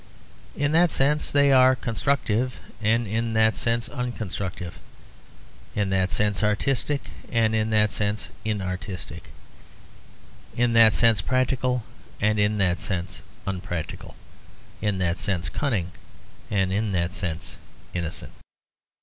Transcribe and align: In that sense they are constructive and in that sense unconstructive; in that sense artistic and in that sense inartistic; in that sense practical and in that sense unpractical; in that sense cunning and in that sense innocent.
In 0.57 0.71
that 0.71 0.91
sense 0.91 1.29
they 1.29 1.51
are 1.51 1.75
constructive 1.75 2.59
and 2.81 3.05
in 3.07 3.33
that 3.33 3.55
sense 3.55 3.87
unconstructive; 3.87 4.79
in 5.75 5.91
that 5.91 6.09
sense 6.11 6.41
artistic 6.41 7.01
and 7.31 7.53
in 7.53 7.69
that 7.69 7.91
sense 7.91 8.27
inartistic; 8.43 9.25
in 10.57 10.73
that 10.73 10.95
sense 10.95 11.21
practical 11.21 11.83
and 12.19 12.39
in 12.39 12.57
that 12.57 12.81
sense 12.81 13.21
unpractical; 13.45 14.15
in 14.81 14.97
that 14.97 15.19
sense 15.19 15.49
cunning 15.49 15.91
and 16.49 16.73
in 16.73 16.93
that 16.93 17.13
sense 17.13 17.57
innocent. 17.93 18.31